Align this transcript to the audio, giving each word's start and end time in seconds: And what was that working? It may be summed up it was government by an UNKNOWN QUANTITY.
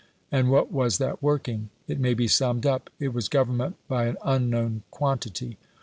And 0.31 0.49
what 0.49 0.71
was 0.71 0.97
that 0.97 1.21
working? 1.21 1.69
It 1.87 1.99
may 1.99 2.15
be 2.15 2.27
summed 2.27 2.65
up 2.65 2.89
it 2.99 3.09
was 3.13 3.29
government 3.29 3.75
by 3.87 4.07
an 4.07 4.17
UNKNOWN 4.25 4.81
QUANTITY. 4.89 5.59